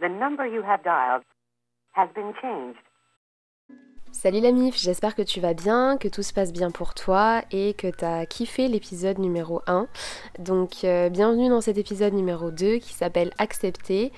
[0.00, 1.24] The number you have dialed
[1.94, 2.78] has been changed.
[4.12, 7.42] Salut la mif, j'espère que tu vas bien, que tout se passe bien pour toi
[7.50, 9.88] et que tu as kiffé l'épisode numéro 1.
[10.38, 14.12] Donc euh, bienvenue dans cet épisode numéro 2 qui s'appelle Accepter.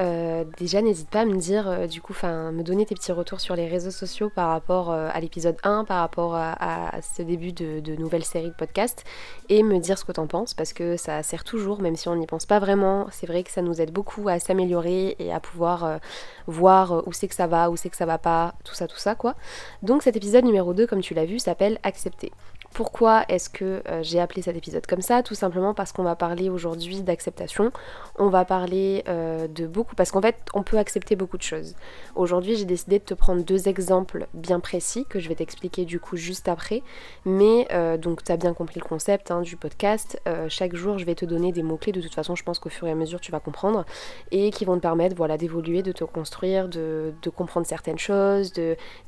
[0.00, 3.40] Euh, déjà, n'hésite pas à me dire, euh, du coup, me donner tes petits retours
[3.40, 7.52] sur les réseaux sociaux par rapport euh, à l'épisode 1, par rapport à, ce début
[7.52, 9.04] de, nouvelle série de podcast,
[9.48, 12.16] et me dire ce que t'en penses, parce que ça sert toujours, même si on
[12.16, 13.06] n'y pense pas vraiment.
[13.10, 15.98] C'est vrai que ça nous aide beaucoup à s'améliorer et à pouvoir
[16.46, 18.98] voir où c'est que ça va, où c'est que ça va pas, tout ça, tout
[18.98, 19.34] ça, quoi.
[19.82, 22.32] Donc, cet épisode numéro 2, comme tu l'as vu, s'appelle Accepter.
[22.72, 25.22] Pourquoi est-ce que euh, j'ai appelé cet épisode comme ça?
[25.22, 27.70] Tout simplement parce qu'on va parler aujourd'hui d'acceptation.
[28.18, 31.74] On va parler euh, de beaucoup, parce qu'en fait, on peut accepter beaucoup de choses.
[32.14, 36.00] Aujourd'hui, j'ai décidé de te prendre deux exemples bien précis que je vais t'expliquer du
[36.00, 36.82] coup juste après.
[37.26, 40.20] Mais euh, donc, tu as bien compris le concept hein, du podcast.
[40.48, 41.92] chaque jour, je vais te donner des mots-clés.
[41.92, 43.84] De toute façon, je pense qu'au fur et à mesure, tu vas comprendre
[44.30, 48.54] et qui vont te permettre voilà, d'évoluer, de te construire, de, de comprendre certaines choses,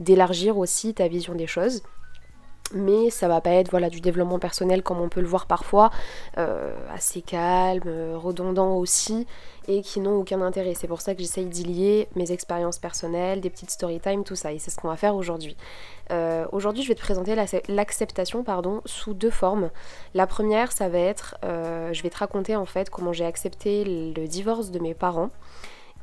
[0.00, 1.82] d'élargir aussi ta vision des choses
[2.75, 5.91] mais ça va pas être voilà du développement personnel comme on peut le voir parfois,
[6.39, 9.27] euh, assez calme, euh, redondant aussi,
[9.69, 10.75] et qui n'ont aucun intérêt.
[10.75, 14.36] C'est pour ça que j'essaye d'y lier mes expériences personnelles, des petites story time, tout
[14.36, 15.56] ça, et c'est ce qu'on va faire aujourd'hui.
[16.11, 17.34] Euh, aujourd'hui, je vais te présenter
[17.69, 19.70] l'acceptation pardon sous deux formes.
[20.12, 24.27] La première, ça va être, je vais te raconter en fait comment j'ai accepté le
[24.27, 25.30] divorce de mes parents.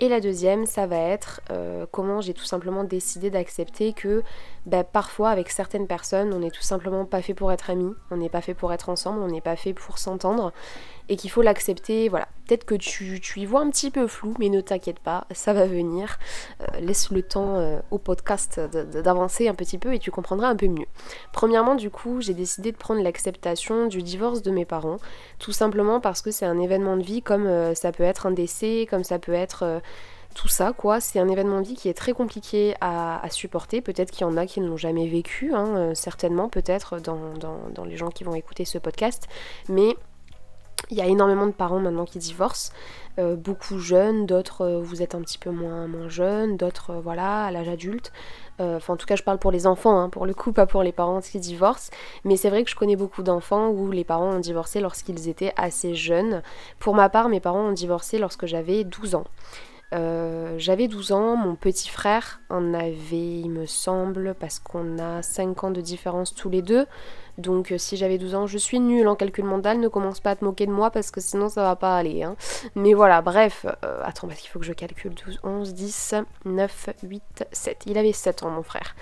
[0.04, 4.24] Et la deuxième, ça va être euh, comment j'ai tout simplement décidé d'accepter que
[4.66, 8.18] bah, parfois avec certaines personnes, on n'est tout simplement pas fait pour être amis, on
[8.18, 10.54] n'est pas fait pour être ensemble, on n'est pas fait pour s'entendre
[11.12, 12.08] et qu'il faut l'accepter.
[12.08, 15.52] Voilà, peut-être que tu, y vois un petit peu flou, mais ne t'inquiète pas, ça
[15.52, 16.18] va venir.
[16.62, 20.56] Euh, laisse le temps euh, au podcast d'avancer un petit peu et tu comprendras un
[20.56, 20.86] peu mieux.
[21.34, 24.98] Premièrement, du coup, j'ai décidé de prendre l'acceptation du divorce de mes parents,
[25.38, 28.32] tout simplement parce que c'est un événement de vie comme euh, ça peut être un
[28.32, 29.82] décès, comme ça peut être
[30.34, 31.02] tout ça, quoi.
[31.02, 33.82] C'est un événement de vie qui est très compliqué à, supporter.
[33.82, 37.34] Peut-être qu'il y en a qui ne l'ont jamais vécu, hein, certainement, peut-être dans,
[37.74, 39.28] dans, les gens qui vont écouter ce podcast.
[39.68, 39.98] Mais
[40.90, 42.72] il y a énormément de parents maintenant qui divorcent,
[43.20, 47.02] euh, beaucoup jeunes, d'autres euh, vous êtes un petit peu moins, moins jeunes, d'autres euh,
[47.02, 48.12] voilà à l'âge adulte.
[48.60, 50.84] Enfin en tout cas je parle pour les enfants, hein, pour le coup pas pour
[50.84, 51.90] les parents qui divorcent.
[52.26, 55.52] Mais c'est vrai que je connais beaucoup d'enfants où les parents ont divorcé lorsqu'ils étaient
[55.58, 56.44] assez jeunes.
[56.78, 59.24] Pour ma part mes parents ont divorcé lorsque j'avais 12 ans.
[59.92, 65.64] j'avais 12 ans, mon petit frère en avait, il me semble, parce qu'on a 5
[65.64, 66.86] ans de différence tous les deux.
[67.42, 70.32] Donc euh, si j'avais 12 ans, je suis nulle en calcul mental, ne commence pas
[70.32, 72.24] à te moquer de moi parce que sinon ça va pas aller.
[72.24, 72.36] Hein.
[72.76, 76.16] Mais voilà, bref, euh, attends, parce qu'il faut que je calcule 12, 11, 10,
[76.46, 77.84] 9, 8, 7.
[77.88, 78.96] Il avait 7 ans mon frère.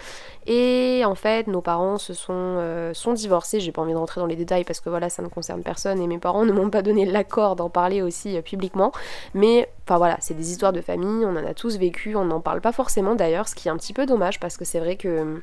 [0.48, 3.60] Et en fait, nos parents se sont, euh, sont divorcés.
[3.60, 6.02] J'ai pas envie de rentrer dans les détails parce que voilà, ça ne concerne personne
[6.02, 8.92] et mes parents ne m'ont pas donné l'accord d'en parler aussi publiquement.
[9.34, 12.42] Mais enfin voilà, c'est des histoires de famille, on en a tous vécu, on n'en
[12.42, 14.96] parle pas forcément d'ailleurs, ce qui est un petit peu dommage parce que c'est vrai
[14.96, 15.42] que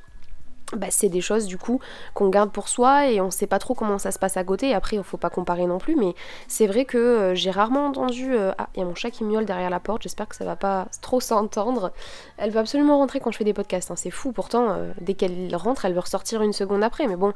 [0.72, 1.80] bah, c'est des choses du coup
[2.14, 4.74] qu'on garde pour soi et on sait pas trop comment ça se passe à côté.
[4.74, 6.14] Après, il faut pas comparer non plus, mais
[6.48, 8.34] c'est vrai que euh, j'ai rarement entendu.
[8.34, 10.44] Euh, ah, il y a mon chat qui miaule derrière la porte, j'espère que ça
[10.44, 11.92] va pas trop s'entendre.
[12.36, 13.96] Elle va absolument rentrer quand je fais des podcasts, hein.
[13.96, 14.32] c'est fou.
[14.32, 17.32] Pourtant, euh, dès qu'elle rentre, elle veut ressortir une seconde après, mais bon.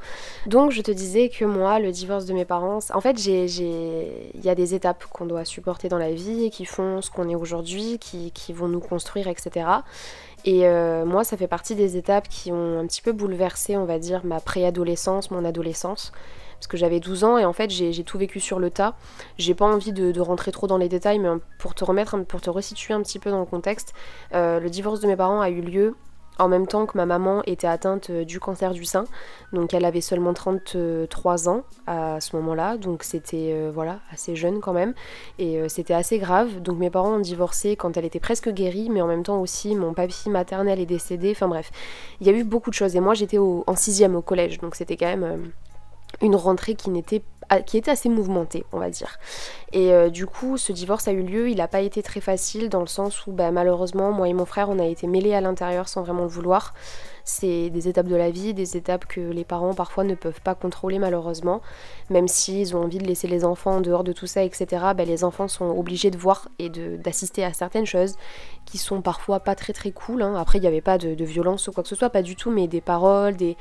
[0.46, 3.10] Donc, je te disais que moi, le divorce de mes parents, en fait.
[3.20, 7.28] Il y a des étapes qu'on doit supporter dans la vie qui font ce qu'on
[7.28, 9.66] est aujourd'hui, qui vont nous construire, etc.
[10.44, 13.84] Et euh, moi, ça fait partie des étapes qui ont un petit peu bouleversé, on
[13.84, 16.12] va dire, ma préadolescence, mon adolescence.
[16.54, 18.94] Parce que j'avais 12 ans et en fait, j'ai tout vécu sur le tas.
[19.38, 22.50] J'ai pas envie de, rentrer trop dans les détails, mais pour te remettre, pour te
[22.50, 23.94] resituer un petit peu dans le contexte,
[24.34, 25.94] euh, le divorce de mes parents a eu lieu
[26.40, 29.04] en même temps que ma maman était atteinte euh, du cancer du sein.
[29.52, 34.60] Donc elle avait seulement 33 ans à ce moment-là, donc c'était euh, voilà assez jeune
[34.60, 34.94] quand même
[35.38, 36.60] et euh, c'était assez grave.
[36.60, 39.74] Donc mes parents ont divorcé quand elle était presque guérie, mais en même temps aussi
[39.74, 41.32] mon papy maternel est décédé.
[41.32, 41.70] Enfin bref,
[42.20, 44.74] il y a eu beaucoup de choses et moi j'étais en sixième au collège, donc
[44.74, 45.50] c'était quand même
[46.20, 47.22] une rentrée qui n'était
[47.58, 49.18] qui était assez mouvementée, on va dire.
[49.72, 52.68] Et euh, du coup, ce divorce a eu lieu, il n'a pas été très facile
[52.68, 55.40] dans le sens où bah, malheureusement, moi et mon frère, on a été mêlés à
[55.40, 56.74] l'intérieur sans vraiment le vouloir.
[57.24, 60.54] C'est des étapes de la vie, des étapes que les parents parfois ne peuvent pas
[60.54, 61.60] contrôler malheureusement.
[62.08, 65.04] Même s'ils ont envie de laisser les enfants en dehors de tout ça, etc., bah,
[65.04, 68.16] les enfants sont obligés de voir et d'assister à certaines choses
[68.64, 70.22] qui sont parfois pas très très cool.
[70.22, 70.34] Hein.
[70.36, 72.36] Après, il n'y avait pas de, de violence ou quoi que ce soit, pas du
[72.36, 73.56] tout, mais des paroles, des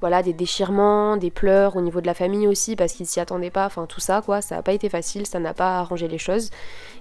[0.00, 3.50] voilà, des déchirements, des pleurs au niveau de la famille aussi parce qu'ils s'y attendaient
[3.50, 6.18] pas, enfin tout ça quoi, ça n'a pas été facile, ça n'a pas arrangé les
[6.18, 6.50] choses.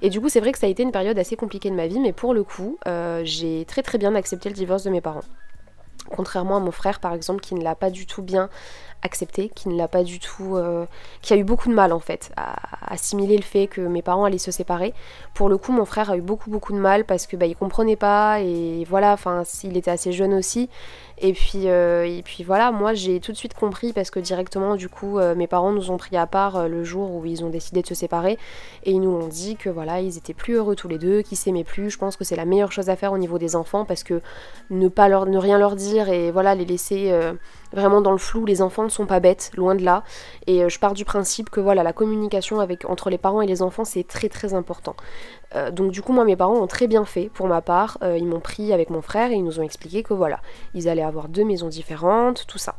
[0.01, 1.87] Et du coup c'est vrai que ça a été une période assez compliquée de ma
[1.87, 5.01] vie, mais pour le coup euh, j'ai très très bien accepté le divorce de mes
[5.01, 5.23] parents.
[6.09, 8.49] Contrairement à mon frère par exemple qui ne l'a pas du tout bien
[9.03, 10.85] accepté, qui ne l'a pas du tout, euh,
[11.21, 12.55] qui a eu beaucoup de mal en fait à
[12.91, 14.93] assimiler le fait que mes parents allaient se séparer.
[15.33, 17.55] Pour le coup, mon frère a eu beaucoup beaucoup de mal parce que bah, il
[17.55, 20.69] comprenait pas et voilà, enfin, il était assez jeune aussi.
[21.19, 24.75] Et puis, euh, et puis voilà, moi j'ai tout de suite compris parce que directement,
[24.75, 27.49] du coup, euh, mes parents nous ont pris à part le jour où ils ont
[27.49, 28.37] décidé de se séparer
[28.83, 31.37] et ils nous ont dit que voilà, ils étaient plus heureux tous les deux, qu'ils
[31.37, 31.89] s'aimaient plus.
[31.89, 34.21] Je pense que c'est la meilleure chose à faire au niveau des enfants parce que
[34.69, 37.11] ne pas leur, ne rien leur dire et voilà, les laisser
[37.73, 38.45] vraiment dans le flou.
[38.45, 40.03] Les enfants ne sont pas bêtes, loin de là.
[40.47, 43.61] Et euh, je pars du principe que voilà, la communication entre les parents et les
[43.61, 44.95] enfants, c'est très très important.
[45.55, 47.97] Euh, donc du coup, moi, mes parents ont très bien fait pour ma part.
[48.03, 50.39] Euh, ils m'ont pris avec mon frère et ils nous ont expliqué que voilà,
[50.73, 52.75] ils allaient avoir deux maisons différentes, tout ça.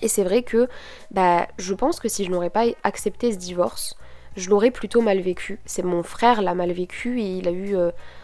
[0.00, 0.68] Et c'est vrai que
[1.10, 3.96] bah, je pense que si je n'aurais pas accepté ce divorce,
[4.36, 5.58] je l'aurais plutôt mal vécu.
[5.64, 7.76] C'est mon frère l'a mal vécu et il a eu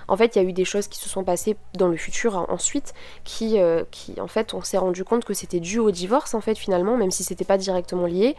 [0.08, 2.36] en fait, il y a eu des choses qui se sont passées dans le futur
[2.36, 5.90] hein, ensuite, qui, euh, qui, en fait, on s'est rendu compte que c'était dû au
[5.90, 8.36] divorce, en fait, finalement, même si c'était pas directement lié.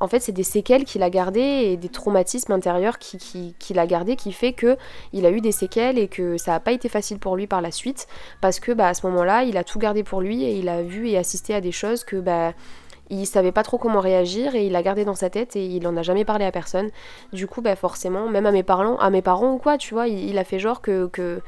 [0.00, 3.86] En fait, c'est des séquelles qu'il a gardées et des traumatismes intérieurs qu'il qui, a
[3.86, 4.76] gardés qui fait que
[5.12, 7.60] il a eu des séquelles et que ça n'a pas été facile pour lui par
[7.60, 8.08] la suite
[8.40, 10.82] parce que bah, à ce moment-là, il a tout gardé pour lui et il a
[10.82, 12.52] vu et assisté à des choses que bah,
[13.12, 15.86] il savait pas trop comment réagir et il l'a gardé dans sa tête et il
[15.86, 16.90] en a jamais parlé à personne.
[17.32, 20.08] Du coup, bah forcément, même à mes parents, à mes parents ou quoi, tu vois,
[20.08, 21.40] il, a fait genre que, que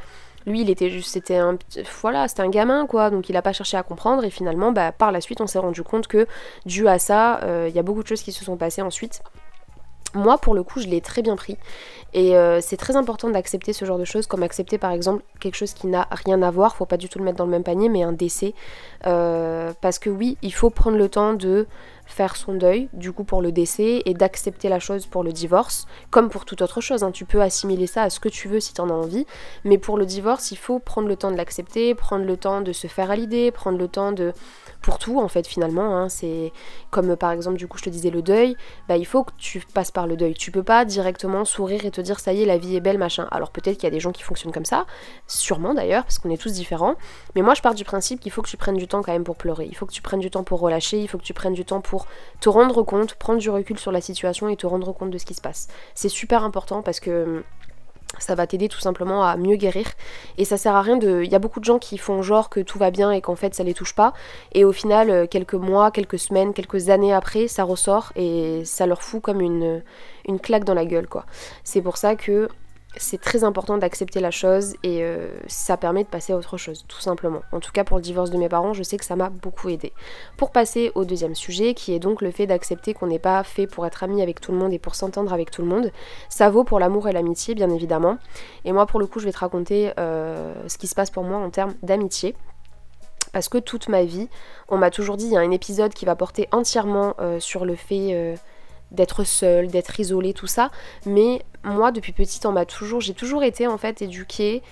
[0.47, 1.57] lui il était juste c'était un
[2.03, 4.93] voilà c'était un gamin quoi donc il a pas cherché à comprendre et finalement bah
[4.93, 6.27] par la suite on s'est rendu compte que
[6.67, 9.23] dû à ça euh, il y a beaucoup de choses qui se sont passées ensuite
[10.15, 11.57] moi, pour le coup, je l'ai très bien pris.
[12.13, 15.57] Et euh, c'est très important d'accepter ce genre de choses, comme accepter par exemple quelque
[15.57, 17.65] chose qui n'a rien à voir, faut pas du tout le mettre dans le même
[17.65, 18.55] panier, mais un décès.
[19.07, 21.67] Euh, parce que oui, il faut prendre le temps de
[22.07, 25.87] faire son deuil, du coup pour le décès, et d'accepter la chose pour le divorce,
[26.11, 27.03] comme pour toute autre chose.
[27.03, 27.11] Hein.
[27.11, 29.27] Tu peux assimiler ça à ce que tu veux si tu en as envie,
[29.65, 32.73] mais pour le divorce, il faut prendre le temps de l'accepter, prendre le temps de
[32.73, 34.33] se faire à l'idée, prendre le temps de
[34.83, 35.97] pour tout en fait finalement.
[35.97, 36.09] Hein.
[36.11, 36.53] c'est
[36.91, 38.55] comme par exemple du coup je te disais le deuil,
[38.87, 40.35] bah il faut que tu passes par le deuil.
[40.35, 42.99] Tu peux pas directement sourire et te dire ça y est la vie est belle
[42.99, 43.27] machin.
[43.31, 44.85] Alors peut-être qu'il y a des gens qui fonctionnent comme ça,
[45.27, 46.97] sûrement d'ailleurs parce qu'on est tous différents.
[47.35, 49.25] Mais moi je pars du principe qu'il faut que tu prennes du temps quand même
[49.25, 49.67] pour pleurer.
[49.71, 51.01] Il faut que tu prennes du temps pour relâcher.
[51.01, 51.94] Il faut que tu prennes du temps pour
[52.41, 55.25] te rendre compte, prendre du recul sur la situation et te rendre compte de ce
[55.25, 55.69] qui se passe.
[55.95, 57.45] C'est super important parce que
[58.19, 59.87] ça va t'aider tout simplement à mieux guérir.
[60.39, 62.49] Et ça sert à rien de il y a beaucoup de gens qui font genre
[62.49, 64.13] que tout va bien et qu'en fait ça les touche pas.
[64.53, 68.87] Et au final euh, quelques mois quelques semaines quelques années après ça ressort et ça
[68.87, 69.83] leur fout comme une
[70.27, 71.27] une claque dans la gueule quoi.
[71.65, 72.49] C'est pour ça que
[72.97, 76.85] c'est très important d'accepter la chose et euh, ça permet de passer à autre chose,
[76.89, 77.43] tout simplement.
[77.53, 79.69] En tout cas pour le divorce de mes parents, je sais que ça m'a beaucoup
[79.69, 79.93] aidé.
[80.37, 83.67] Pour passer au deuxième sujet, qui est donc le fait d'accepter qu'on n'est pas fait
[83.67, 85.91] pour être ami avec tout le monde et pour s'entendre avec tout le monde,
[86.29, 88.19] ça vaut pour l'amour et l'amitié, bien évidemment.
[88.65, 91.25] Et moi, pour le coup, je vais te raconter euh, ce qui se passe pour
[91.25, 92.35] moi en termes d'amitié
[93.33, 94.29] parce que toute ma vie,
[94.69, 97.65] on m'a toujours dit, il y a un épisode qui va porter entièrement euh, sur
[97.65, 98.37] le fait
[98.95, 100.71] d'être seule, d'être isolée, tout ça.
[101.07, 104.63] Mais moi, depuis petite, on m'a toujours, j'ai toujours été en fait éduquée.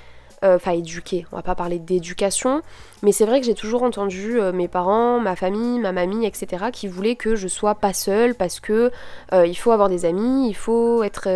[0.45, 2.63] Euh, enfin éduquée, on va pas parler d'éducation,
[3.05, 6.65] mais c'est vrai que j'ai toujours entendu euh, mes parents, ma famille, ma mamie, etc.
[6.73, 8.91] qui voulaient que je sois pas seule parce que
[9.33, 11.29] euh, il faut avoir des amis, il faut être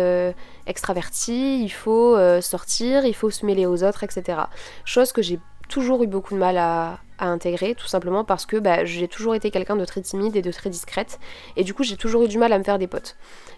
[0.65, 4.39] extraverti, il faut sortir, il faut se mêler aux autres, etc.
[4.83, 8.85] Chose que j'ai toujours eu beaucoup de mal à, intégrer, tout simplement parce que bah,
[8.85, 11.19] j'ai toujours été quelqu'un de très timide et de très discrète,
[11.55, 13.15] et du coup j'ai toujours eu du mal à me faire des potes.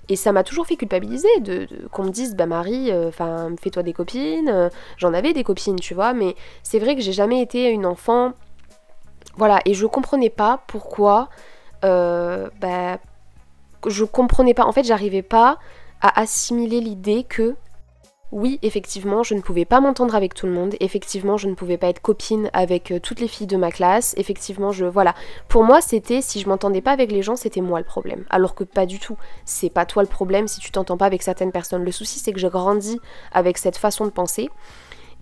[0.07, 3.83] Et ça m'a toujours fait culpabiliser de, qu'on me dise bah Marie, euh, enfin fais-toi
[3.83, 4.49] des copines.
[4.49, 7.85] Euh, j'en avais des copines, tu vois, mais c'est vrai que j'ai jamais été une
[7.85, 8.33] enfant,
[9.37, 11.29] voilà, et je comprenais pas pourquoi,
[11.85, 12.97] euh, bah,
[13.87, 14.65] je comprenais pas.
[14.65, 15.59] En fait, j'arrivais pas
[16.01, 17.55] à assimiler l'idée que
[18.31, 20.75] oui, effectivement, je ne pouvais pas m'entendre avec tout le monde.
[20.79, 24.13] Effectivement, je ne pouvais pas être copine avec euh, toutes les filles de ma classe.
[24.17, 25.15] Effectivement, je voilà.
[25.47, 28.25] Pour moi, c'était si je m'entendais pas avec les gens, c'était moi le problème.
[28.29, 29.17] Alors que pas du tout.
[29.45, 31.83] C'est pas toi le problème si tu t'entends pas avec certaines personnes.
[31.83, 32.99] Le souci, c'est que j'ai grandi
[33.31, 34.49] avec cette façon de penser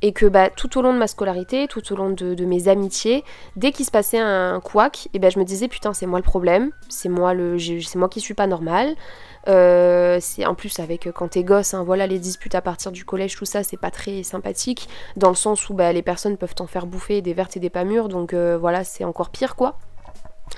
[0.01, 3.23] et que bah, tout au long de ma scolarité, tout au long de, mes amitiés,
[3.55, 6.23] dès qu'il se passait un couac, eh ben je me disais putain c'est moi le
[6.23, 8.95] problème, c'est moi le, c'est moi qui suis pas normal,
[9.47, 13.05] euh, en plus avec euh, quand t'es gosse, hein, voilà les disputes à partir du
[13.05, 16.55] collège, tout ça, c'est pas très sympathique, dans le sens où bah, les personnes peuvent
[16.55, 19.55] t'en faire bouffer des vertes et des pas mûres, donc euh, voilà, c'est encore pire
[19.55, 19.77] quoi.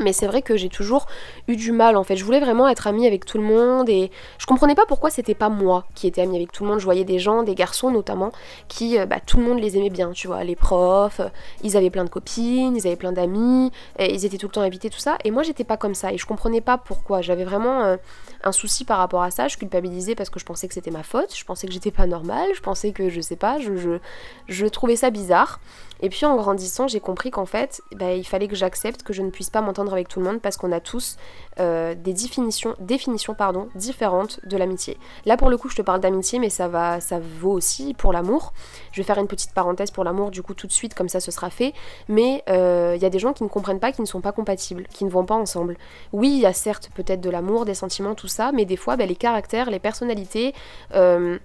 [0.02, 1.08] Mais c'est vrai que j'ai toujours
[1.48, 2.16] eu du mal en fait.
[2.16, 5.36] Je voulais vraiment être amie avec tout le monde et je comprenais pas pourquoi c'était
[5.36, 6.80] pas moi qui étais amie avec tout le monde.
[6.80, 8.32] Je voyais des gens, des garçons notamment,
[8.68, 10.44] qui euh, bah, tout le monde les aimait bien, tu vois.
[10.44, 11.30] Les profs, euh,
[11.64, 14.90] ils avaient plein de copines, ils avaient plein d'amis, ils étaient tout le temps invités,
[14.90, 15.18] tout ça.
[15.24, 17.22] Et moi j'étais pas comme ça et je comprenais pas pourquoi.
[17.22, 17.98] J'avais vraiment.
[18.44, 21.04] Un souci par rapport à ça, je culpabilisais parce que je pensais que c'était ma
[21.04, 24.00] faute, je pensais que j'étais pas normale, je pensais que je sais pas, je, je,
[24.48, 25.60] je trouvais ça bizarre.
[26.02, 29.22] Et puis en grandissant, j'ai compris qu'en fait, bah, il fallait que j'accepte que je
[29.22, 31.18] ne puisse pas m'entendre avec tout le monde parce qu'on a tous
[31.60, 34.98] euh, des définitions, définitions pardon, différentes de l'amitié.
[35.26, 38.14] Là pour le coup, je te parle d'amitié, mais ça va, ça vaut aussi pour
[38.14, 38.54] l'amour.
[38.94, 41.20] Je vais faire une petite parenthèse pour l'amour du coup tout de suite, comme ça
[41.20, 41.74] ce sera fait.
[42.08, 44.32] Mais euh, il y a des gens qui ne comprennent pas, qui ne sont pas
[44.32, 45.78] compatibles, qui ne vont pas ensemble.
[46.14, 48.96] Oui, il y a certes peut-être de l'amour, des sentiments, tout ça, mais des fois,
[48.96, 50.54] bah, les caractères, les personnalités.
[50.94, 51.38] Euh,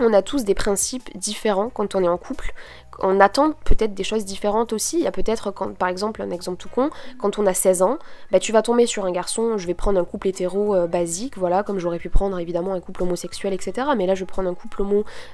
[0.00, 2.54] on a tous des principes différents quand on est en couple,
[3.00, 4.98] on attend peut-être des choses différentes aussi.
[4.98, 7.82] Il y a peut-être, quand, par exemple, un exemple tout con, quand on a 16
[7.82, 7.98] ans,
[8.30, 11.38] bah, tu vas tomber sur un garçon, je vais prendre un couple hétéro euh, basique,
[11.38, 13.88] voilà, comme j'aurais pu prendre évidemment un couple homosexuel, etc.
[13.96, 14.82] Mais là, je prendre un couple,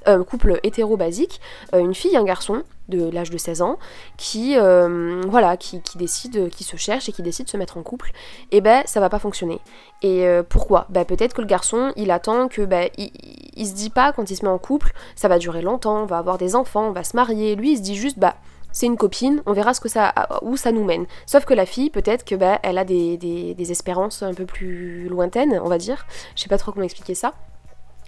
[0.08, 1.40] euh, couple hétéro basique,
[1.72, 3.78] une fille, un garçon, de l'âge de 16 ans,
[4.16, 8.10] qui, voilà, qui, décide, qui se cherche et qui décide de se mettre en couple,
[8.50, 9.60] et ben ça va pas fonctionner.
[10.02, 10.86] Et pourquoi?
[10.90, 14.36] Ben peut-être que le garçon, il attend que, ben, il, se dit pas quand il
[14.36, 17.04] se met en couple, ça va durer longtemps, on va avoir des enfants, on va
[17.04, 18.34] se marier, lui il se dit juste bah
[18.74, 20.12] c'est une copine, on verra ce que ça,
[20.42, 21.06] où ça nous mène.
[21.26, 25.08] Sauf que la fille, peut-être que bah, elle a des, des, espérances un peu plus
[25.08, 26.06] lointaines, on va dire.
[26.34, 27.34] Je sais pas trop comment expliquer ça.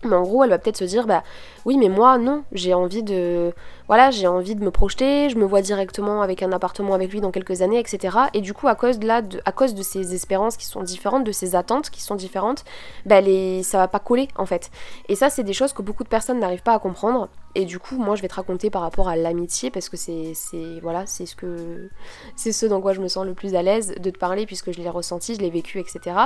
[0.05, 1.23] Mais en gros, elle va peut-être se dire, bah
[1.65, 3.53] oui, mais moi, non, j'ai envie de,
[3.89, 7.21] voilà, j'ai envie de me projeter, je me vois directement avec un appartement avec lui
[7.21, 8.17] dans quelques années, etc.
[8.35, 11.25] Et du coup, à cause de là, à cause de ces espérances qui sont différentes,
[11.25, 12.65] de ces attentes qui sont différentes,
[13.05, 14.71] bah les, ça va pas coller en fait.
[15.09, 17.29] Et ça, c'est des choses que beaucoup de personnes n'arrivent pas à comprendre.
[17.59, 20.35] Et du coup, moi, je vais te raconter par rapport à l'amitié parce que c'est,
[20.83, 21.89] voilà, c'est ce que,
[22.37, 24.73] c'est ce dans quoi je me sens le plus à l'aise de te parler puisque
[24.73, 26.17] je l'ai ressenti, je l'ai vécu, etc.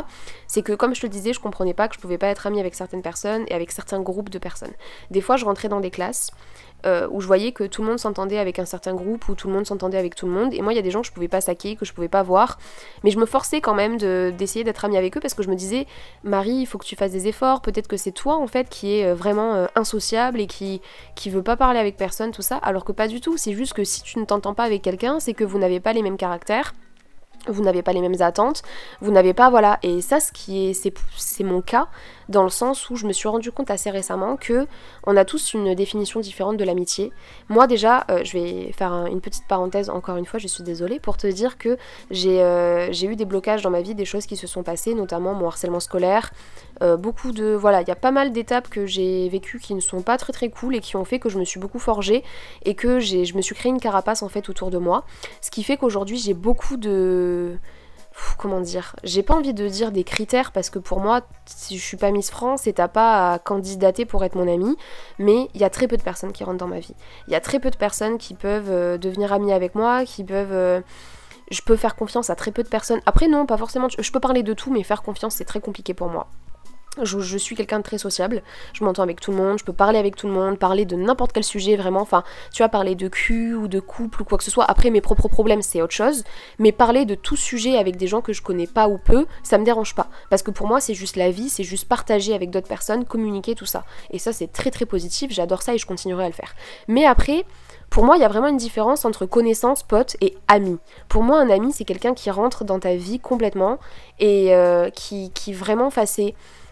[0.49, 2.59] C'est que comme je te disais, je comprenais pas que je pouvais pas être amie
[2.59, 4.73] avec certaines personnes et avec certains groupes de personnes.
[5.13, 6.33] Des fois, je rentrais dans des classes
[6.87, 9.49] euh, où je voyais que tout le monde s'entendait avec un certain groupe, où tout
[9.49, 10.55] le monde s'entendait avec tout le monde.
[10.55, 12.09] Et moi, il y a des gens que je pouvais pas saquer, que je pouvais
[12.09, 12.59] pas voir.
[13.05, 15.57] Mais je me forçais quand même d'essayer d'être amie avec eux parce que je me
[15.57, 15.87] disais,
[16.25, 17.63] Marie, il faut que tu fasses des efforts.
[17.63, 20.81] Peut-être que c'est toi, en fait, qui est euh, vraiment euh, insociable et qui,
[21.15, 22.57] qui veut pas parler avec personne, tout ça.
[22.57, 23.37] Alors que pas du tout.
[23.37, 25.93] C'est juste que si tu ne t'entends pas avec quelqu'un, c'est que vous n'avez pas
[25.93, 26.75] les mêmes caractères
[27.49, 28.63] vous n'avez pas les mêmes attentes,
[29.01, 31.89] vous n'avez pas, voilà, et ça, ce qui est, c'est mon cas,
[32.29, 34.67] dans le sens où je me suis rendu compte assez récemment que
[35.05, 37.13] on a tous une définition différente de l'amitié.
[37.49, 41.01] Moi déjà, euh, je vais faire une petite parenthèse encore une fois, je suis désolée
[41.01, 41.77] pour te dire que
[42.13, 45.35] euh, j'ai eu des blocages dans ma vie, des choses qui se sont passées, notamment
[45.35, 46.31] mon harcèlement scolaire,
[46.83, 49.81] euh, beaucoup de voilà, il y a pas mal d'étapes que j'ai vécues qui ne
[49.81, 52.25] sont pas très très cool et qui ont fait que je me suis beaucoup forgée
[52.65, 55.05] et que je me suis créé une carapace en fait autour de moi,
[55.41, 57.59] ce qui fait qu'aujourd'hui j'ai beaucoup de
[58.39, 61.85] comment dire, j'ai pas envie de dire des critères parce que pour moi, si je
[61.85, 64.77] suis pas Miss France et t'as pas à candidater pour être mon amie,
[65.19, 66.95] mais il y a très peu de personnes qui rentrent dans ma vie.
[67.29, 70.25] Il y a très peu de personnes qui peuvent euh, devenir amies avec moi, qui
[70.25, 70.53] peuvent.
[70.53, 70.81] Euh,
[71.51, 73.01] je peux faire confiance à très peu de personnes.
[73.07, 73.89] Après, non, pas forcément.
[73.89, 76.29] Je peux parler de tout, mais faire confiance, c'est très compliqué pour moi.
[77.01, 78.43] Je, suis quelqu'un de très sociable,
[78.73, 80.97] je m'entends avec tout le monde, je peux parler avec tout le monde, parler de
[80.97, 84.37] n'importe quel sujet vraiment, enfin, tu vois, parler de cul ou de couple ou quoi
[84.39, 84.65] que ce soit.
[84.69, 86.25] Après, mes propres problèmes, c'est autre chose,
[86.59, 89.57] mais parler de tout sujet avec des gens que je connais pas ou peu, ça
[89.57, 90.09] me dérange pas.
[90.31, 93.55] Parce que pour moi, c'est juste la vie, c'est juste partager avec d'autres personnes, communiquer,
[93.55, 93.85] tout ça.
[94.11, 96.57] Et ça, c'est très très positif, j'adore ça et je continuerai à le faire.
[96.89, 97.45] Mais après,
[97.91, 100.79] pour moi, il y a vraiment une différence entre connaissance, pote et ami.
[101.09, 103.79] Pour moi, un ami, c'est quelqu'un qui rentre dans ta vie complètement
[104.19, 106.21] et euh, qui, qui vraiment fasse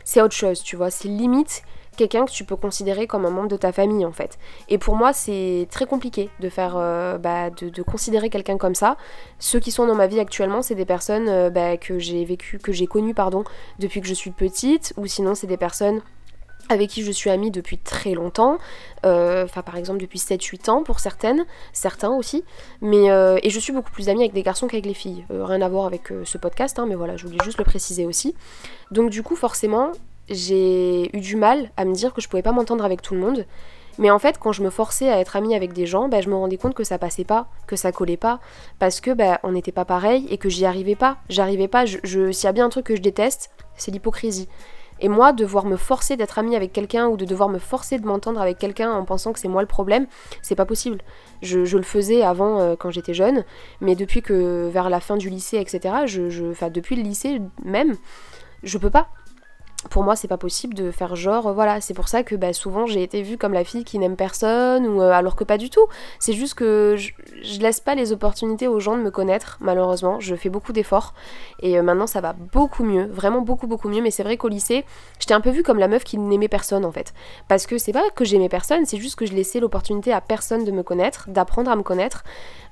[0.08, 0.90] c'est autre chose, tu vois.
[0.90, 1.62] C'est limite
[1.98, 4.38] quelqu'un que tu peux considérer comme un membre de ta famille en fait.
[4.70, 8.96] Et pour moi c'est très compliqué de faire, euh, bah, de, considérer quelqu'un comme ça.
[9.38, 12.58] Ceux qui sont dans ma vie actuellement c'est des personnes euh, bah, que j'ai vécu,
[12.58, 13.44] que j'ai connues pardon
[13.80, 16.00] depuis que je suis petite, ou sinon c'est des personnes
[16.68, 18.58] avec qui je suis amie depuis très longtemps,
[19.06, 22.44] euh, par exemple depuis 7-8 ans pour certaines, certains aussi,
[22.80, 23.06] mais
[23.42, 25.86] et je suis beaucoup plus amie avec des garçons qu'avec les filles, rien à voir
[25.86, 28.34] avec ce podcast, hein, mais voilà, je voulais juste le préciser aussi.
[28.90, 29.92] Donc du coup, forcément,
[30.28, 33.20] j'ai eu du mal à me dire que je pouvais pas m'entendre avec tout le
[33.20, 33.46] monde.
[33.98, 36.28] Mais en fait, quand je me forçais à être amie avec des gens, bah, je
[36.28, 38.38] me rendais compte que ça passait pas, que ça collait pas,
[38.78, 41.18] parce que bah, on n'était pas pareil et que j'y arrivais pas.
[41.28, 41.84] J'arrivais pas.
[41.84, 44.48] Je, S'il y a bien un truc que je déteste, c'est l'hypocrisie.
[45.00, 48.06] Et moi, devoir me forcer d'être amie avec quelqu'un ou de devoir me forcer de
[48.06, 50.06] m'entendre avec quelqu'un en pensant que c'est moi le problème,
[50.42, 50.98] c'est pas possible.
[51.42, 53.44] Je, le faisais avant euh, quand j'étais jeune,
[53.80, 57.40] mais depuis que vers la fin du lycée, etc., je, je, enfin depuis le lycée
[57.64, 57.96] même,
[58.62, 59.08] je peux pas
[59.90, 62.86] pour moi c'est pas possible de faire genre voilà c'est pour ça que bah, souvent
[62.86, 65.70] j'ai été vue comme la fille qui n'aime personne ou euh, alors que pas du
[65.70, 65.86] tout.
[66.18, 67.12] C'est juste que je,
[67.60, 70.20] laisse pas les opportunités aux gens de me connaître malheureusement.
[70.20, 71.14] Je fais beaucoup d'efforts
[71.60, 74.02] et euh, maintenant ça va beaucoup mieux vraiment beaucoup beaucoup mieux.
[74.02, 74.84] Mais c'est vrai qu'au lycée
[75.20, 77.14] j'étais un peu vue comme la meuf qui n'aimait personne en fait.
[77.46, 80.64] Parce que c'est pas que j'aimais personne c'est juste que je laissais l'opportunité à personne
[80.64, 82.24] de me connaître d'apprendre à me connaître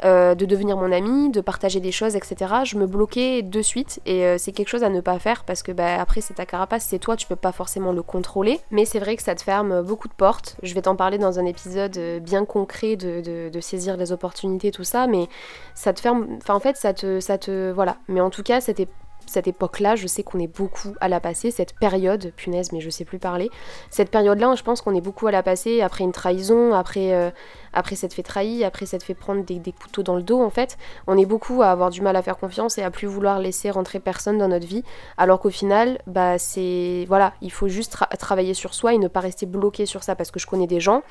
[0.04, 4.00] euh, de devenir mon ami de partager des choses etc je me bloquais de suite
[4.06, 6.84] et c'est quelque chose à ne pas faire parce que bah, après c'est ta carapace
[6.98, 10.08] toi, tu peux pas forcément le contrôler, mais c'est vrai que ça te ferme beaucoup
[10.08, 10.56] de portes.
[10.62, 14.84] Je vais t'en parler dans un épisode bien concret de, de, saisir les opportunités, tout
[14.84, 15.28] ça, mais
[15.74, 17.96] ça te ferme, enfin en fait ça te, ça te, voilà.
[18.08, 18.88] Mais en tout cas, c'était
[19.26, 22.90] cette époque-là, je sais qu'on est beaucoup à la passer, cette période, punaise, mais je
[22.90, 23.50] sais plus parler.
[23.90, 27.30] Cette période-là, je pense qu'on est beaucoup à la passer après une trahison, après, euh,
[27.72, 30.78] après s'être fait trahir, après s'être fait prendre des, couteaux dans le dos, en fait.
[31.06, 33.70] On est beaucoup à avoir du mal à faire confiance et à plus vouloir laisser
[33.70, 34.82] rentrer personne dans notre vie,
[35.18, 37.04] alors qu'au final, bah c'est.
[37.08, 40.30] Voilà, il faut juste travailler sur soi et ne pas rester bloqué sur ça, parce
[40.30, 41.02] que je connais des gens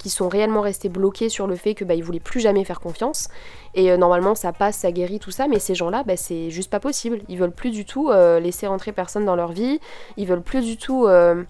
[0.00, 2.80] qui sont réellement restés bloqués sur le fait que bah, ils voulaient plus jamais faire
[2.80, 3.28] confiance.
[3.74, 6.70] Et euh, normalement, ça passe, ça guérit, tout ça, mais ces gens-là, bah, c'est juste
[6.70, 7.20] pas possible.
[7.28, 9.78] Ils veulent plus du tout euh, laisser rentrer personne dans leur vie.
[10.16, 11.06] Ils veulent plus du tout.
[11.06, 11.44] Euh,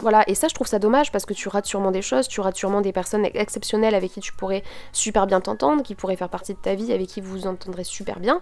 [0.00, 2.40] voilà, et ça je trouve ça dommage parce que tu rates sûrement des choses, tu
[2.40, 6.28] rates sûrement des personnes exceptionnelles avec qui tu pourrais super bien t'entendre, qui pourraient faire
[6.28, 8.40] partie de ta vie, avec qui vous vous entendrez super bien.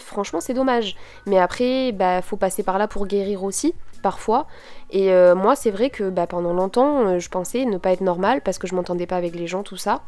[0.00, 0.96] franchement, c'est dommage.
[1.26, 4.46] Mais après, bah faut passer par là pour guérir aussi parfois.
[4.90, 8.00] Et euh, moi, c'est vrai que bah, pendant longtemps, euh, je pensais ne pas être
[8.00, 10.02] normale parce que je m'entendais pas avec les gens, tout ça.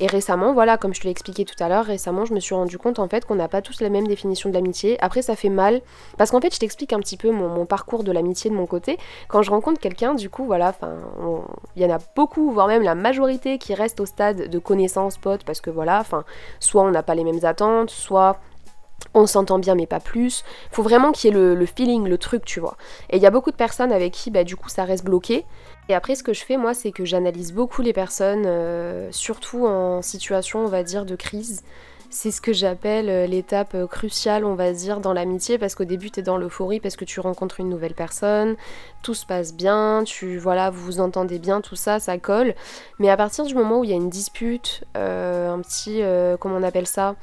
[0.00, 2.54] Et récemment, voilà, comme je te l'ai expliqué tout à l'heure, récemment, je me suis
[2.54, 4.96] rendu compte en fait qu'on n'a pas tous la même définition de l'amitié.
[5.00, 5.80] Après, ça fait mal
[6.16, 8.96] parce qu'en fait, je t'explique un petit peu mon, parcours de l'amitié de mon côté.
[9.26, 10.92] Quand je rencontre quelqu'un, du coup, voilà, enfin,
[11.74, 15.18] il y en a beaucoup, voire même la majorité qui reste au stade de connaissance,
[15.18, 16.24] pote, parce que voilà, enfin,
[16.60, 18.38] soit on n'a pas les mêmes attentes, soit
[19.14, 20.44] on s'entend bien mais pas plus.
[20.70, 22.76] Faut vraiment qu'il y ait le, feeling, le truc, tu vois.
[23.10, 25.44] Et il y a beaucoup de personnes avec qui bah, du coup ça reste bloqué.
[25.88, 29.66] Et après ce que je fais moi c'est que j'analyse beaucoup les personnes, euh, surtout
[29.66, 31.62] en situation on va dire de crise.
[32.10, 35.84] C'est ce que j'appelle euh, l'étape euh, cruciale, on va dire, dans l'amitié, parce qu'au
[35.84, 38.56] début, tu es dans l'euphorie, parce que tu rencontres une nouvelle personne,
[39.02, 42.54] tout se passe bien, tu voilà, vous vous entendez bien, tout ça, ça colle.
[42.98, 46.00] Mais à partir du moment où il y a une dispute, un petit,
[46.40, 47.14] comment on appelle ça?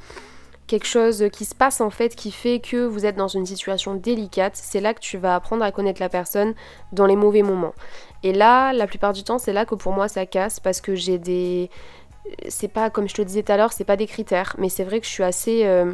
[0.66, 3.94] Quelque chose qui se passe en fait qui fait que vous êtes dans une situation
[3.94, 6.54] délicate, c'est là que tu vas apprendre à connaître la personne
[6.92, 7.74] dans les mauvais moments.
[8.22, 10.94] Et là, la plupart du temps, c'est là que pour moi ça casse parce que
[10.94, 11.70] j'ai des
[12.48, 14.84] c'est pas comme je te disais tout à l'heure, c'est pas des critères, mais c'est
[14.84, 15.92] vrai que je suis assez euh,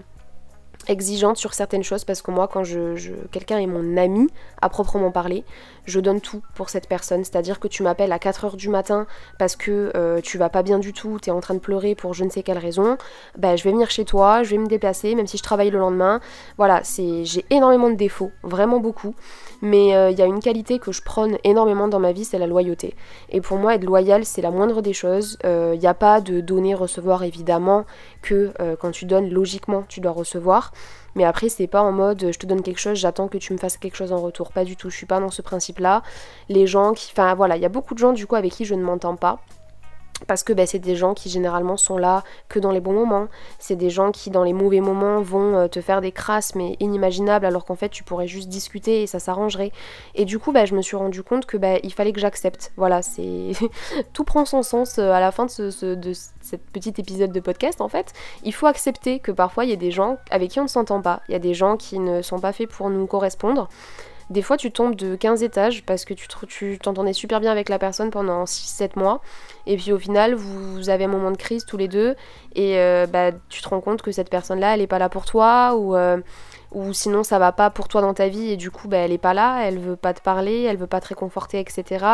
[0.89, 4.29] exigeante sur certaines choses parce que moi quand je, quelqu'un est mon ami
[4.61, 5.45] à proprement parler
[5.85, 7.25] je donne tout pour cette personne.
[7.25, 9.07] C'est à dire que tu m'appelles à 4h du matin
[9.39, 11.95] parce que euh, tu vas pas bien du tout tu es en train de pleurer
[11.95, 12.97] pour je ne sais quelle raison
[13.37, 15.79] bah, je vais venir chez toi je vais me déplacer même si je travaille le
[15.79, 16.21] lendemain.
[16.57, 19.15] Voilà c'est j'ai énormément de défauts vraiment beaucoup.
[19.61, 22.39] Mais euh, il y a une qualité que je prône énormément dans ma vie c'est
[22.39, 22.95] la loyauté.
[23.29, 25.39] Et pour moi être loyal c'est la moindre des choses.
[25.45, 27.85] Il euh, n'y a pas de donner recevoir évidemment
[28.23, 30.73] que quand tu donnes logiquement tu dois recevoir
[31.15, 33.59] mais après, c'est pas en mode je te donne quelque chose, j'attends que tu me
[33.59, 34.53] fasses quelque chose en retour.
[34.53, 36.03] Pas du tout, je suis pas dans ce principe-là.
[36.49, 37.11] Les gens qui.
[37.13, 39.17] Enfin voilà, il y a beaucoup de gens du coup avec qui je ne m'entends
[39.17, 39.41] pas
[40.27, 43.29] parce que bah, c'est des gens qui généralement sont là que dans les bons moments.
[43.59, 46.77] C'est des gens qui dans les mauvais moments vont euh, te faire des crasses mais
[46.81, 49.73] inimaginables alors qu'en fait tu pourrais juste discuter et ça s'arrangerait.
[50.15, 52.73] Et du coup bah, je me suis rendu compte que bah, il fallait que j'accepte.
[52.77, 53.53] Voilà, c'est
[54.13, 57.89] tout prend son sens euh, à la fin de, ce, petit épisode de podcast en
[57.89, 58.13] fait.
[58.45, 61.01] Il faut accepter que parfois il y a des gens avec qui on ne s'entend
[61.01, 61.23] pas.
[61.29, 63.69] Il y a des gens qui ne sont pas faits pour nous correspondre.
[64.33, 67.79] Des fois, tu tombes de 15 étages parce que tu t'entendais super bien avec la
[67.79, 69.21] personne pendant 6-7 mois.
[69.67, 72.17] Et puis au final, vous, avez un moment de crise tous les deux.
[72.55, 75.27] Et euh, bah, tu te rends compte que cette personne-là, elle n'est pas là pour
[75.27, 75.77] toi.
[75.77, 76.17] Ou, euh,
[76.75, 79.13] ou sinon ça va pas pour toi dans ta vie et du coup bah, elle
[79.13, 82.05] est pas là, elle veut pas te parler, elle veut pas te réconforter, etc.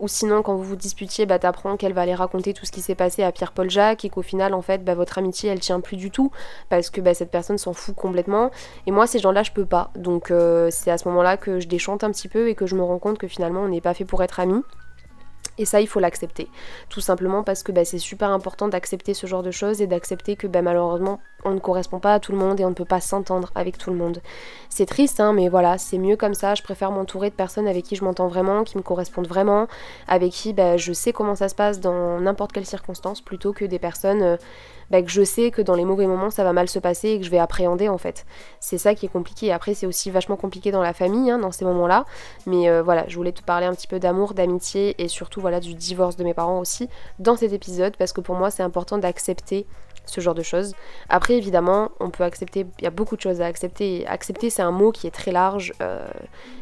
[0.00, 2.80] Ou sinon quand vous vous disputiez, bah t'apprends qu'elle va aller raconter tout ce qui
[2.80, 5.80] s'est passé à Pierre-Paul Jacques et qu'au final en fait bah, votre amitié elle tient
[5.80, 6.30] plus du tout
[6.68, 8.50] parce que bah, cette personne s'en fout complètement.
[8.86, 9.90] Et moi ces gens-là je peux pas.
[9.96, 12.74] Donc euh, c'est à ce moment-là que je déchante un petit peu et que je
[12.74, 14.62] me rends compte que finalement on n'est pas fait pour être amis.
[15.58, 16.48] Et ça, il faut l'accepter.
[16.88, 20.36] Tout simplement parce que bah, c'est super important d'accepter ce genre de choses et d'accepter
[20.36, 22.84] que bah, malheureusement, on ne correspond pas à tout le monde et on ne peut
[22.84, 24.20] pas s'entendre avec tout le monde.
[24.68, 26.54] C'est triste, hein, mais voilà, c'est mieux comme ça.
[26.54, 29.66] Je préfère m'entourer de personnes avec qui je m'entends vraiment, qui me correspondent vraiment,
[30.06, 33.64] avec qui bah, je sais comment ça se passe dans n'importe quelle circonstance, plutôt que
[33.64, 34.36] des personnes euh,
[34.90, 37.18] bah, que je sais que dans les mauvais moments ça va mal se passer et
[37.18, 38.24] que je vais appréhender en fait.
[38.60, 39.52] C'est ça qui est compliqué.
[39.52, 42.04] Après c'est aussi vachement compliqué dans la famille, hein, dans ces moments-là.
[42.46, 45.60] Mais euh, voilà, je voulais te parler un petit peu d'amour, d'amitié et surtout voilà
[45.60, 48.98] du divorce de mes parents aussi dans cet épisode parce que pour moi c'est important
[48.98, 49.66] d'accepter
[50.08, 50.74] ce genre de choses.
[51.08, 54.06] Après, évidemment, on peut accepter, il y a beaucoup de choses à accepter.
[54.06, 56.08] Accepter, c'est un mot qui est très large, euh,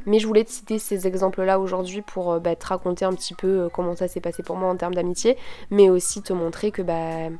[0.04, 3.34] mais je voulais te citer ces exemples-là aujourd'hui pour euh, bah, te raconter un petit
[3.34, 5.36] peu comment ça s'est passé pour moi en termes d'amitié,
[5.70, 7.30] mais aussi te montrer que bah,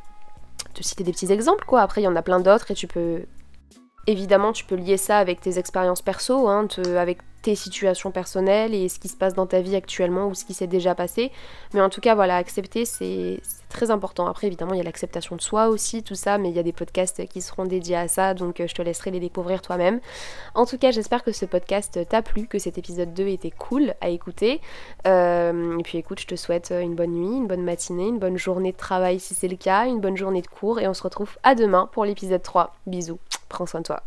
[0.75, 1.83] te citer des petits exemples, quoi.
[1.83, 3.23] Après, il y en a plein d'autres et tu peux.
[4.09, 8.89] Évidemment, tu peux lier ça avec tes expériences perso, hein, avec tes situations personnelles et
[8.89, 11.31] ce qui se passe dans ta vie actuellement ou ce qui s'est déjà passé.
[11.75, 14.27] Mais en tout cas, voilà, accepter, c'est très important.
[14.27, 16.65] Après, évidemment, il y a l'acceptation de soi aussi, tout ça, mais il y a
[16.65, 20.01] des podcasts qui seront dédiés à ça, donc euh, je te laisserai les découvrir toi-même.
[20.57, 23.95] En tout cas, j'espère que ce podcast t'a plu, que cet épisode 2 était cool
[24.01, 24.61] à écouter.
[25.07, 28.39] Euh, et puis écoute, je te souhaite une bonne nuit, une bonne matinée, une bonne
[28.39, 31.03] journée de travail si c'est le cas, une bonne journée de cours, et on se
[31.05, 32.75] retrouve à demain pour l'épisode 3.
[32.89, 34.03] Bisous, prends soin de toi.